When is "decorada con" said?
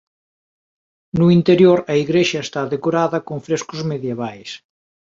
2.75-3.37